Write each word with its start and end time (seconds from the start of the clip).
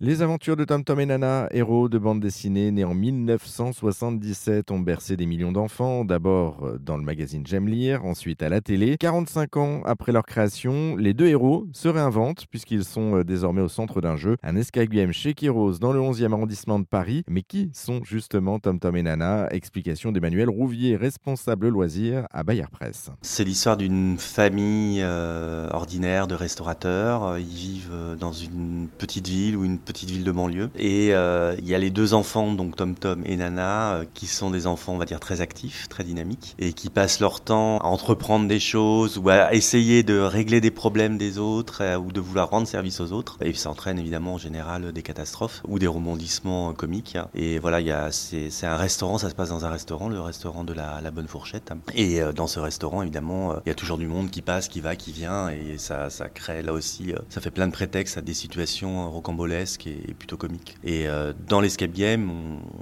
Les 0.00 0.22
aventures 0.22 0.56
de 0.56 0.64
Tom 0.64 0.82
Tom 0.82 0.98
et 0.98 1.06
Nana, 1.06 1.46
héros 1.52 1.88
de 1.88 1.98
bande 1.98 2.18
dessinée 2.18 2.72
nés 2.72 2.82
en 2.82 2.94
1977, 2.94 4.72
ont 4.72 4.80
bercé 4.80 5.16
des 5.16 5.24
millions 5.24 5.52
d'enfants, 5.52 6.04
d'abord 6.04 6.64
euh, 6.64 6.78
dans 6.78 6.96
le 6.96 7.04
magazine 7.04 7.46
J'aime 7.46 7.68
lire, 7.68 8.04
ensuite 8.04 8.42
à 8.42 8.48
la 8.48 8.60
télé. 8.60 8.96
45 8.98 9.56
ans 9.56 9.82
après 9.84 10.10
leur 10.10 10.24
création, 10.24 10.96
les 10.96 11.14
deux 11.14 11.28
héros 11.28 11.68
se 11.72 11.86
réinventent 11.86 12.46
puisqu'ils 12.48 12.82
sont 12.82 13.18
euh, 13.18 13.22
désormais 13.22 13.60
au 13.60 13.68
centre 13.68 14.00
d'un 14.00 14.16
jeu, 14.16 14.36
un 14.42 14.56
escape 14.56 14.88
game 14.88 15.12
chez 15.12 15.32
Kiros 15.32 15.78
dans 15.78 15.92
le 15.92 16.00
11e 16.00 16.32
arrondissement 16.32 16.80
de 16.80 16.86
Paris. 16.86 17.22
Mais 17.28 17.42
qui 17.42 17.70
sont 17.72 18.02
justement 18.02 18.58
Tom 18.58 18.80
Tom 18.80 18.96
et 18.96 19.02
Nana? 19.04 19.46
Explication 19.52 20.10
d'Emmanuel 20.10 20.50
Rouvier, 20.50 20.96
responsable 20.96 21.68
loisirs 21.68 22.26
à 22.32 22.42
Bayer 22.42 22.66
Presse. 22.72 23.10
C'est 23.22 23.44
l'histoire 23.44 23.76
d'une 23.76 24.18
famille 24.18 25.02
euh, 25.04 25.68
ordinaire 25.70 26.26
de 26.26 26.34
restaurateurs. 26.34 27.38
Ils 27.38 27.44
vivent 27.44 28.16
dans 28.18 28.32
une 28.32 28.88
petite 28.98 29.28
ville 29.28 29.56
ou 29.56 29.64
une 29.64 29.83
petite 29.84 30.10
ville 30.10 30.24
de 30.24 30.32
banlieue. 30.32 30.70
Et 30.76 31.14
euh, 31.14 31.54
il 31.58 31.68
y 31.68 31.74
a 31.74 31.78
les 31.78 31.90
deux 31.90 32.14
enfants, 32.14 32.52
donc 32.52 32.76
Tom 32.76 32.94
Tom 32.94 33.22
et 33.26 33.36
Nana, 33.36 33.94
euh, 33.94 34.04
qui 34.14 34.26
sont 34.26 34.50
des 34.50 34.66
enfants, 34.66 34.94
on 34.94 34.98
va 34.98 35.04
dire, 35.04 35.20
très 35.20 35.40
actifs, 35.40 35.88
très 35.88 36.04
dynamiques, 36.04 36.54
et 36.58 36.72
qui 36.72 36.90
passent 36.90 37.20
leur 37.20 37.40
temps 37.40 37.78
à 37.78 37.86
entreprendre 37.86 38.48
des 38.48 38.60
choses 38.60 39.18
ou 39.18 39.28
à 39.28 39.54
essayer 39.54 40.02
de 40.02 40.18
régler 40.18 40.60
des 40.60 40.70
problèmes 40.70 41.18
des 41.18 41.38
autres 41.38 41.82
euh, 41.82 41.96
ou 41.96 42.12
de 42.12 42.20
vouloir 42.20 42.50
rendre 42.50 42.66
service 42.66 43.00
aux 43.00 43.12
autres. 43.12 43.38
Et 43.40 43.52
ça 43.52 43.70
entraîne 43.70 43.98
évidemment 43.98 44.34
en 44.34 44.38
général 44.38 44.92
des 44.92 45.02
catastrophes 45.02 45.62
ou 45.68 45.78
des 45.78 45.86
rebondissements 45.86 46.72
comiques. 46.72 47.18
Et 47.34 47.58
voilà, 47.58 47.80
il 47.80 47.86
y 47.86 47.92
a, 47.92 48.10
c'est, 48.10 48.50
c'est 48.50 48.66
un 48.66 48.76
restaurant, 48.76 49.18
ça 49.18 49.30
se 49.30 49.34
passe 49.34 49.50
dans 49.50 49.64
un 49.64 49.70
restaurant, 49.70 50.08
le 50.08 50.20
restaurant 50.20 50.64
de 50.64 50.72
la, 50.72 51.00
la 51.00 51.10
Bonne 51.10 51.28
Fourchette. 51.28 51.72
Et 51.94 52.20
dans 52.34 52.46
ce 52.46 52.60
restaurant, 52.60 53.02
évidemment, 53.02 53.56
il 53.64 53.68
y 53.68 53.72
a 53.72 53.74
toujours 53.74 53.98
du 53.98 54.06
monde 54.06 54.30
qui 54.30 54.42
passe, 54.42 54.68
qui 54.68 54.80
va, 54.80 54.96
qui 54.96 55.12
vient, 55.12 55.48
et 55.48 55.78
ça, 55.78 56.10
ça 56.10 56.28
crée 56.28 56.62
là 56.62 56.72
aussi, 56.72 57.12
ça 57.28 57.40
fait 57.40 57.50
plein 57.50 57.66
de 57.66 57.72
prétextes 57.72 58.18
à 58.18 58.20
des 58.20 58.34
situations 58.34 59.10
rocambolesques 59.10 59.73
qui 59.78 59.90
est 59.90 60.14
plutôt 60.14 60.36
comique. 60.36 60.76
Et 60.84 61.08
euh, 61.08 61.32
dans 61.48 61.60
l'escape 61.60 61.92
game, 61.92 62.30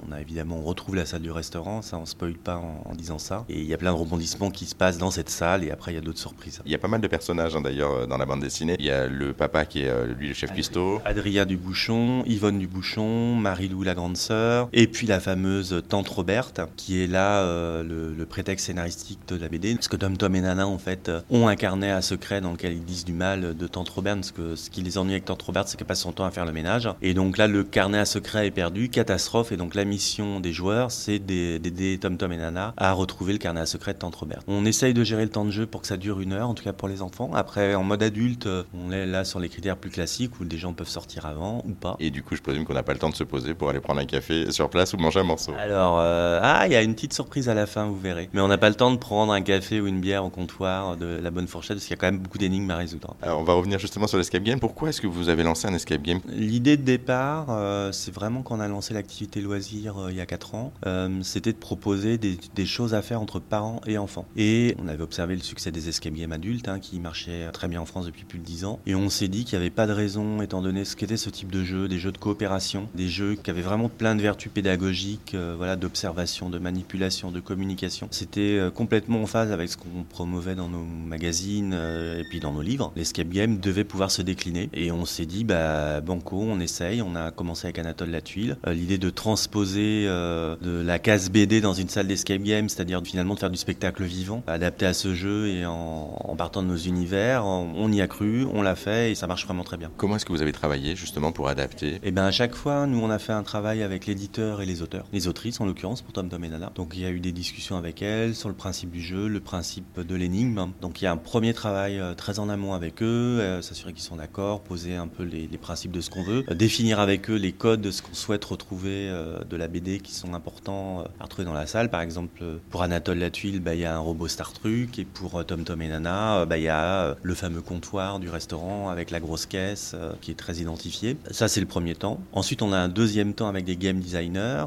on, 0.07 0.11
a 0.11 0.21
évidemment, 0.21 0.57
on 0.57 0.63
retrouve 0.63 0.95
la 0.95 1.05
salle 1.05 1.21
du 1.21 1.31
restaurant, 1.31 1.81
ça 1.81 1.97
on 1.97 2.05
spoil 2.05 2.33
pas 2.33 2.57
en, 2.57 2.93
disant 2.95 3.17
ça. 3.17 3.45
Et 3.49 3.59
il 3.59 3.65
y 3.65 3.73
a 3.73 3.77
plein 3.77 3.91
de 3.91 3.97
rebondissements 3.97 4.51
qui 4.51 4.65
se 4.65 4.75
passent 4.75 4.97
dans 4.97 5.11
cette 5.11 5.29
salle 5.29 5.63
et 5.63 5.71
après 5.71 5.91
il 5.91 5.95
y 5.95 5.97
a 5.97 6.01
d'autres 6.01 6.19
surprises. 6.19 6.61
Il 6.65 6.71
y 6.71 6.75
a 6.75 6.77
pas 6.77 6.87
mal 6.87 7.01
de 7.01 7.07
personnages 7.07 7.55
hein, 7.55 7.61
d'ailleurs 7.61 7.91
euh, 7.91 8.05
dans 8.05 8.17
la 8.17 8.25
bande 8.25 8.41
dessinée. 8.41 8.75
Il 8.79 8.85
y 8.85 8.91
a 8.91 9.07
le 9.07 9.33
papa 9.33 9.65
qui 9.65 9.81
est 9.81 9.89
euh, 9.89 10.13
lui 10.13 10.27
le 10.27 10.33
chef 10.33 10.53
cuistot. 10.53 11.01
Adrien 11.05 11.45
Dubouchon, 11.45 12.23
Yvonne 12.25 12.59
Dubouchon, 12.59 13.35
Marie-Lou 13.35 13.83
la 13.83 13.93
grande 13.93 14.17
sœur, 14.17 14.69
et 14.73 14.87
puis 14.87 15.07
la 15.07 15.19
fameuse 15.19 15.83
tante 15.89 16.07
Roberte 16.07 16.61
qui 16.75 17.03
est 17.03 17.07
là 17.07 17.43
le, 17.83 18.25
prétexte 18.29 18.67
scénaristique 18.67 19.19
de 19.27 19.35
la 19.35 19.49
BD. 19.49 19.75
Parce 19.75 19.87
que 19.87 19.97
Tom 19.97 20.17
Tom 20.17 20.33
et 20.35 20.41
Nana 20.41 20.67
en 20.67 20.77
fait 20.77 21.11
ont 21.29 21.47
un 21.47 21.55
carnet 21.55 21.91
à 21.91 22.01
secret 22.01 22.41
dans 22.41 22.51
lequel 22.51 22.73
ils 22.73 22.85
disent 22.85 23.05
du 23.05 23.13
mal 23.13 23.55
de 23.55 23.67
tante 23.67 23.89
Roberte 23.89 24.17
parce 24.17 24.31
que 24.31 24.55
ce 24.55 24.69
qui 24.69 24.81
les 24.81 24.97
ennuie 24.97 25.13
avec 25.13 25.25
tante 25.25 25.41
Roberte 25.41 25.67
c'est 25.67 25.77
qu'elle 25.77 25.87
passe 25.87 26.01
son 26.01 26.11
temps 26.11 26.25
à 26.25 26.31
faire 26.31 26.45
le 26.45 26.51
ménage 26.51 26.82
et 27.01 27.13
donc 27.13 27.37
là, 27.37 27.47
le 27.47 27.63
carnet 27.63 27.99
à 27.99 28.05
secret 28.05 28.47
est 28.47 28.51
perdu, 28.51 28.89
catastrophe. 28.89 29.51
Et 29.51 29.57
donc 29.57 29.75
la 29.75 29.85
mission 29.85 30.39
des 30.39 30.53
joueurs, 30.53 30.91
c'est 30.91 31.19
d'aider 31.19 31.97
Tom 31.99 32.17
Tom 32.17 32.31
et 32.31 32.37
Nana 32.37 32.73
à 32.77 32.91
retrouver 32.93 33.33
le 33.33 33.39
carnet 33.39 33.61
à 33.61 33.65
secret 33.65 33.93
de 33.93 33.99
Tante 33.99 34.15
Robert. 34.15 34.41
On 34.47 34.65
essaye 34.65 34.93
de 34.93 35.03
gérer 35.03 35.23
le 35.23 35.29
temps 35.29 35.45
de 35.45 35.51
jeu 35.51 35.65
pour 35.65 35.81
que 35.81 35.87
ça 35.87 35.97
dure 35.97 36.19
une 36.19 36.33
heure, 36.33 36.49
en 36.49 36.53
tout 36.53 36.63
cas 36.63 36.73
pour 36.73 36.87
les 36.87 37.01
enfants. 37.01 37.31
Après, 37.33 37.75
en 37.75 37.83
mode 37.83 38.03
adulte, 38.03 38.47
on 38.73 38.91
est 38.91 39.05
là 39.05 39.23
sur 39.23 39.39
les 39.39 39.49
critères 39.49 39.77
plus 39.77 39.89
classiques 39.89 40.39
où 40.39 40.45
des 40.45 40.57
gens 40.57 40.73
peuvent 40.73 40.87
sortir 40.87 41.25
avant 41.25 41.63
ou 41.65 41.73
pas. 41.73 41.95
Et 41.99 42.11
du 42.11 42.23
coup, 42.23 42.35
je 42.35 42.41
présume 42.41 42.65
qu'on 42.65 42.73
n'a 42.73 42.83
pas 42.83 42.93
le 42.93 42.99
temps 42.99 43.09
de 43.09 43.15
se 43.15 43.23
poser 43.23 43.53
pour 43.53 43.69
aller 43.69 43.79
prendre 43.79 43.99
un 43.99 44.05
café 44.05 44.51
sur 44.51 44.69
place 44.69 44.93
ou 44.93 44.97
manger 44.97 45.19
un 45.19 45.23
morceau. 45.23 45.53
Alors, 45.59 45.97
euh, 45.99 46.39
ah, 46.41 46.65
il 46.67 46.73
y 46.73 46.75
a 46.75 46.81
une 46.81 46.93
petite 46.95 47.13
surprise 47.13 47.49
à 47.49 47.53
la 47.53 47.65
fin, 47.65 47.85
vous 47.85 47.99
verrez. 47.99 48.29
Mais 48.33 48.41
on 48.41 48.47
n'a 48.47 48.57
pas 48.57 48.69
le 48.69 48.75
temps 48.75 48.91
de 48.91 48.97
prendre 48.97 49.33
un 49.33 49.41
café 49.41 49.79
ou 49.81 49.87
une 49.87 50.01
bière 50.01 50.25
au 50.25 50.29
comptoir 50.29 50.97
de 50.97 51.19
la 51.21 51.31
bonne 51.31 51.47
fourchette 51.47 51.77
parce 51.77 51.85
qu'il 51.85 51.95
y 51.95 51.99
a 51.99 52.01
quand 52.01 52.11
même 52.11 52.19
beaucoup 52.19 52.37
d'énigmes 52.37 52.69
à 52.71 52.77
résoudre. 52.77 53.15
Alors, 53.21 53.39
on 53.39 53.43
va 53.43 53.53
revenir 53.53 53.79
justement 53.79 54.07
sur 54.07 54.17
l'escape 54.17 54.43
game. 54.43 54.59
Pourquoi 54.59 54.89
est-ce 54.89 55.01
que 55.01 55.07
vous 55.07 55.29
avez 55.29 55.43
lancé 55.43 55.67
un 55.67 55.73
escape 55.73 56.01
game? 56.01 56.19
L'idée 56.29 56.72
de 56.77 56.83
départ, 56.83 57.47
euh, 57.49 57.91
c'est 57.91 58.13
vraiment 58.13 58.41
quand 58.41 58.57
on 58.57 58.59
a 58.59 58.67
lancé 58.67 58.93
l'activité 58.93 59.41
loisir 59.41 59.97
euh, 59.97 60.11
il 60.11 60.17
y 60.17 60.21
a 60.21 60.25
4 60.25 60.55
ans, 60.55 60.73
euh, 60.85 61.19
c'était 61.23 61.51
de 61.51 61.57
proposer 61.57 62.17
des, 62.17 62.37
choses 62.65 62.93
à 62.93 63.01
faire 63.01 63.21
entre 63.21 63.39
parents 63.39 63.81
et 63.85 63.97
enfants. 63.97 64.25
Et 64.37 64.75
on 64.81 64.87
avait 64.87 65.03
observé 65.03 65.35
le 65.35 65.41
succès 65.41 65.71
des 65.71 65.89
escape 65.89 66.13
games 66.13 66.31
adultes 66.31 66.67
hein, 66.69 66.79
qui 66.79 66.99
marchaient 66.99 67.51
très 67.51 67.67
bien 67.67 67.81
en 67.81 67.85
France 67.85 68.05
depuis 68.05 68.23
plus 68.23 68.39
de 68.39 68.43
10 68.43 68.65
ans. 68.65 68.79
Et 68.85 68.95
on 68.95 69.09
s'est 69.09 69.27
dit 69.27 69.43
qu'il 69.43 69.57
n'y 69.57 69.63
avait 69.65 69.69
pas 69.69 69.85
de 69.85 69.91
raison, 69.91 70.41
étant 70.41 70.61
donné 70.61 70.85
ce 70.85 70.95
qu'était 70.95 71.17
ce 71.17 71.29
type 71.29 71.51
de 71.51 71.63
jeu, 71.63 71.87
des 71.87 71.99
jeux 71.99 72.11
de 72.11 72.17
coopération, 72.17 72.87
des 72.95 73.09
jeux 73.09 73.35
qui 73.35 73.49
avaient 73.49 73.61
vraiment 73.61 73.89
plein 73.89 74.15
de 74.15 74.21
vertus 74.21 74.51
pédagogiques, 74.51 75.35
voilà, 75.57 75.75
d'observation, 75.75 76.49
de 76.49 76.57
manipulation, 76.57 77.31
de 77.31 77.39
communication. 77.39 78.07
C'était 78.11 78.59
complètement 78.73 79.21
en 79.21 79.27
phase 79.27 79.51
avec 79.51 79.69
ce 79.69 79.77
qu'on 79.77 80.03
promouvait 80.09 80.55
dans 80.55 80.69
nos 80.69 80.83
magazines 80.83 81.73
et 81.73 82.23
puis 82.29 82.39
dans 82.39 82.53
nos 82.53 82.61
livres. 82.61 82.93
L'escape 82.95 83.29
game 83.29 83.59
devait 83.59 83.83
pouvoir 83.83 84.11
se 84.11 84.21
décliner. 84.21 84.69
Et 84.73 84.91
on 84.91 85.05
s'est 85.05 85.25
dit, 85.25 85.43
bah, 85.43 86.01
banco, 86.01 86.37
on 86.37 86.59
essaye. 86.63 87.01
On 87.01 87.15
a 87.15 87.31
commencé 87.31 87.67
avec 87.67 87.79
Anatole 87.79 88.09
Latuile. 88.09 88.57
Euh, 88.67 88.73
l'idée 88.73 88.97
de 88.97 89.09
transposer 89.09 90.05
euh, 90.07 90.55
de 90.61 90.81
la 90.81 90.99
case 90.99 91.29
BD 91.29 91.61
dans 91.61 91.73
une 91.73 91.89
salle 91.89 92.07
d'escape 92.07 92.41
game, 92.41 92.69
c'est-à-dire 92.69 93.01
finalement 93.03 93.35
de 93.35 93.39
faire 93.39 93.49
du 93.49 93.57
spectacle 93.57 94.03
vivant, 94.03 94.43
adapté 94.47 94.85
à 94.85 94.93
ce 94.93 95.13
jeu 95.13 95.47
et 95.47 95.65
en, 95.65 96.35
partant 96.37 96.63
de 96.63 96.67
nos 96.67 96.77
univers, 96.77 97.45
on, 97.45 97.91
y 97.91 98.01
a 98.01 98.07
cru, 98.07 98.45
on 98.51 98.63
l'a 98.63 98.75
fait 98.75 99.11
et 99.11 99.15
ça 99.15 99.27
marche 99.27 99.45
vraiment 99.45 99.63
très 99.63 99.77
bien. 99.77 99.91
Comment 99.97 100.15
est-ce 100.15 100.25
que 100.25 100.31
vous 100.31 100.41
avez 100.41 100.51
travaillé 100.51 100.95
justement 100.95 101.31
pour 101.31 101.47
adapter? 101.47 101.99
Eh 102.03 102.11
bien 102.11 102.25
à 102.25 102.31
chaque 102.31 102.55
fois, 102.55 102.87
nous 102.87 102.99
on 102.99 103.09
a 103.09 103.19
fait 103.19 103.33
un 103.33 103.43
travail 103.43 103.83
avec 103.83 104.07
l'éditeur 104.07 104.61
et 104.61 104.65
les 104.65 104.81
auteurs, 104.81 105.05
les 105.13 105.27
autrices 105.27 105.61
en 105.61 105.65
l'occurrence 105.65 106.01
pour 106.01 106.13
Tom 106.13 106.29
Tom 106.29 106.43
et 106.43 106.49
Nana. 106.49 106.71
Donc 106.73 106.93
il 106.95 107.01
y 107.01 107.05
a 107.05 107.11
eu 107.11 107.19
des 107.19 107.31
discussions 107.31 107.77
avec 107.77 108.01
elles 108.01 108.33
sur 108.35 108.49
le 108.49 108.55
principe 108.55 108.91
du 108.91 109.01
jeu, 109.01 109.27
le 109.27 109.39
principe 109.39 109.99
de 109.99 110.15
l'énigme. 110.15 110.71
Donc 110.81 111.01
il 111.01 111.05
y 111.05 111.07
a 111.07 111.11
un 111.11 111.17
premier 111.17 111.53
travail 111.53 111.99
euh, 111.99 112.13
très 112.15 112.39
en 112.39 112.49
amont 112.49 112.73
avec 112.73 113.03
eux, 113.03 113.59
s'assurer 113.61 113.93
qu'ils 113.93 114.03
sont 114.03 114.15
d'accord, 114.15 114.61
poser 114.61 114.95
un 114.95 115.07
peu 115.07 115.23
les, 115.23 115.47
les 115.47 115.57
principes 115.57 115.91
de 115.91 116.01
ce 116.01 116.09
qu'on 116.09 116.23
veut, 116.23 116.43
définir 116.53 116.99
avec 116.99 117.29
eux 117.29 117.35
les 117.35 117.51
codes 117.51 117.81
de 117.81 117.91
ce 117.91 118.01
qu'on 118.01 118.13
souhaite 118.13 118.43
retrouver 118.45 119.09
euh, 119.09 119.43
de 119.43 119.55
la 119.55 119.67
BD 119.67 119.99
qui 119.99 120.13
sont 120.13 120.33
importants 120.33 121.01
euh, 121.01 121.03
à 121.19 121.23
retrouver 121.23 121.45
dans 121.45 121.53
la 121.53 121.67
salle. 121.67 121.89
Par 121.89 122.01
exemple, 122.01 122.39
euh, 122.41 122.57
pour 122.69 122.83
Anatole 122.83 123.19
Latuile, 123.19 123.59
bah, 123.59 123.75
il 123.75 123.81
y 123.81 123.85
a 123.85 123.95
un 123.95 123.99
robot 123.99 124.27
Star 124.27 124.53
Truc 124.53 124.99
et 124.99 125.05
pour 125.05 125.43
Tom 125.45 125.63
Tom 125.63 125.81
et 125.81 125.87
Nana, 125.87 126.45
bah, 126.45 126.57
il 126.57 126.63
y 126.63 126.69
a 126.69 127.15
le 127.21 127.35
fameux 127.35 127.61
comptoir 127.61 128.19
du 128.19 128.29
restaurant 128.29 128.89
avec 128.89 129.11
la 129.11 129.19
grosse 129.19 129.45
caisse 129.45 129.95
qui 130.21 130.31
est 130.31 130.35
très 130.35 130.57
identifié. 130.57 131.17
Ça, 131.31 131.47
c'est 131.47 131.59
le 131.59 131.65
premier 131.65 131.95
temps. 131.95 132.19
Ensuite, 132.31 132.61
on 132.61 132.71
a 132.71 132.77
un 132.77 132.89
deuxième 132.89 133.33
temps 133.33 133.47
avec 133.47 133.65
des 133.65 133.75
game 133.75 133.99
designers. 133.99 134.65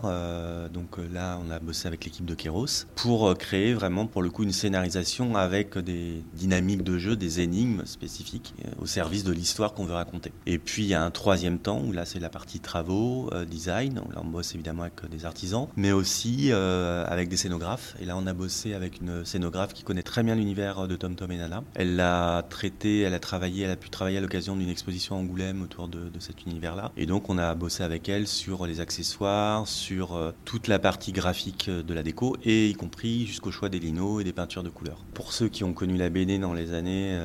donc 0.72 0.98
là, 1.12 1.38
on 1.46 1.50
a 1.50 1.58
bossé 1.58 1.88
avec 1.88 2.04
l'équipe 2.04 2.24
de 2.24 2.34
Keros 2.34 2.86
pour 2.94 3.36
créer 3.36 3.74
vraiment, 3.74 4.06
pour 4.06 4.22
le 4.22 4.30
coup, 4.30 4.42
une 4.42 4.52
scénarisation 4.52 5.36
avec 5.36 5.78
des 5.78 6.22
dynamiques 6.34 6.82
de 6.82 6.98
jeu, 6.98 7.16
des 7.16 7.40
énigmes 7.40 7.82
spécifiques 7.84 8.54
au 8.80 8.86
service 8.86 9.24
de 9.24 9.32
l'histoire 9.32 9.74
qu'on 9.74 9.84
veut 9.84 9.94
raconter. 9.94 10.32
Et 10.46 10.58
puis, 10.58 10.84
il 10.84 10.88
y 10.88 10.94
a 10.94 11.02
un 11.02 11.10
troisième 11.10 11.58
temps 11.58 11.75
où 11.84 11.92
là, 11.92 12.04
c'est 12.04 12.18
la 12.18 12.28
partie 12.28 12.60
travaux, 12.60 13.28
euh, 13.32 13.44
design. 13.44 13.94
Là, 13.94 14.20
on 14.22 14.26
bosse 14.26 14.54
évidemment 14.54 14.82
avec 14.82 15.04
euh, 15.04 15.08
des 15.08 15.24
artisans, 15.24 15.68
mais 15.76 15.92
aussi 15.92 16.48
euh, 16.50 17.04
avec 17.06 17.28
des 17.28 17.36
scénographes. 17.36 17.94
Et 18.00 18.04
là, 18.04 18.16
on 18.16 18.26
a 18.26 18.32
bossé 18.32 18.74
avec 18.74 19.00
une 19.00 19.24
scénographe 19.24 19.72
qui 19.72 19.82
connaît 19.82 20.02
très 20.02 20.22
bien 20.22 20.34
l'univers 20.34 20.88
de 20.88 20.96
Tom 20.96 21.14
Tom 21.14 21.30
et 21.32 21.36
Nana. 21.36 21.62
Elle 21.74 21.96
l'a 21.96 22.44
traité, 22.48 23.00
elle 23.00 23.14
a 23.14 23.18
travaillé, 23.18 23.64
elle 23.64 23.70
a 23.70 23.76
pu 23.76 23.90
travailler 23.90 24.18
à 24.18 24.20
l'occasion 24.20 24.56
d'une 24.56 24.68
exposition 24.68 25.16
à 25.16 25.18
Angoulême 25.18 25.62
autour 25.62 25.88
de, 25.88 26.10
cet 26.18 26.46
univers-là. 26.46 26.92
Et 26.96 27.06
donc, 27.06 27.28
on 27.30 27.38
a 27.38 27.54
bossé 27.54 27.82
avec 27.82 28.08
elle 28.08 28.26
sur 28.26 28.66
les 28.66 28.80
accessoires, 28.80 29.68
sur 29.68 30.32
toute 30.44 30.66
la 30.66 30.78
partie 30.78 31.12
graphique 31.12 31.68
de 31.70 31.94
la 31.94 32.02
déco, 32.02 32.36
et 32.44 32.68
y 32.68 32.74
compris 32.74 33.26
jusqu'au 33.26 33.50
choix 33.50 33.68
des 33.68 33.78
linos 33.78 34.20
et 34.20 34.24
des 34.24 34.32
peintures 34.32 34.62
de 34.62 34.70
couleurs. 34.70 35.04
Pour 35.14 35.32
ceux 35.32 35.48
qui 35.48 35.62
ont 35.62 35.72
connu 35.72 35.96
la 35.96 36.08
BD 36.08 36.38
dans 36.38 36.54
les 36.54 36.72
années 36.72 37.18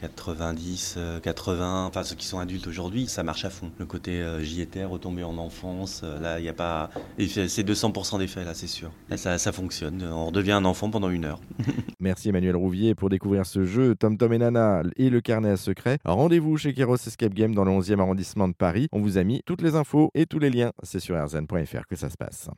90, 0.00 0.98
80, 1.22 1.86
enfin 1.86 2.02
ceux 2.02 2.16
qui 2.16 2.26
sont 2.26 2.40
adultes 2.40 2.66
aujourd'hui, 2.66 3.06
ça 3.06 3.22
marche 3.22 3.44
à 3.44 3.50
fond. 3.50 3.70
Côté 3.92 4.24
j'y 4.40 4.62
étais, 4.62 4.84
retombé 4.84 5.22
en 5.22 5.36
enfance. 5.36 6.00
Euh, 6.02 6.18
là, 6.20 6.38
il 6.38 6.42
n'y 6.42 6.48
a 6.48 6.54
pas. 6.54 6.90
C'est 7.18 7.66
200% 7.66 8.18
d'effet, 8.18 8.44
là, 8.44 8.54
c'est 8.54 8.66
sûr. 8.66 8.90
Ça 9.16 9.52
fonctionne. 9.52 10.02
On 10.10 10.26
redevient 10.26 10.52
un 10.52 10.64
enfant 10.64 10.90
pendant 10.90 11.10
une 11.10 11.26
heure. 11.26 11.40
Merci 12.00 12.30
Emmanuel 12.30 12.56
Rouvier 12.56 12.94
pour 12.94 13.10
découvrir 13.10 13.46
ce 13.46 13.64
jeu 13.64 13.94
Tom 13.94 14.16
Tom 14.16 14.32
et 14.32 14.38
Nana 14.38 14.82
et 14.96 15.10
le 15.10 15.20
carnet 15.20 15.50
à 15.50 15.56
secret. 15.56 15.98
Rendez-vous 16.04 16.56
chez 16.56 16.72
Keros 16.72 16.96
Escape 16.96 17.34
Game 17.34 17.54
dans 17.54 17.64
le 17.64 17.70
11e 17.70 18.00
arrondissement 18.00 18.48
de 18.48 18.54
Paris. 18.54 18.88
On 18.92 19.00
vous 19.00 19.18
a 19.18 19.24
mis 19.24 19.42
toutes 19.46 19.62
les 19.62 19.74
infos 19.74 20.10
et 20.14 20.26
tous 20.26 20.38
les 20.38 20.50
liens. 20.50 20.72
C'est 20.82 21.00
sur 21.00 21.16
rzn.fr 21.16 21.86
que 21.88 21.96
ça 21.96 22.10
se 22.10 22.16
passe. 22.16 22.48